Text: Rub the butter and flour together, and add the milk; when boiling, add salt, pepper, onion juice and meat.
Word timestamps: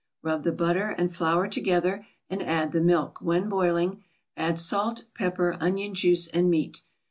Rub 0.23 0.41
the 0.43 0.51
butter 0.51 0.95
and 0.97 1.15
flour 1.15 1.47
together, 1.47 2.07
and 2.27 2.41
add 2.41 2.71
the 2.71 2.81
milk; 2.81 3.19
when 3.21 3.49
boiling, 3.49 4.03
add 4.35 4.57
salt, 4.57 5.03
pepper, 5.13 5.55
onion 5.61 5.93
juice 5.93 6.27
and 6.27 6.49
meat. 6.49 6.81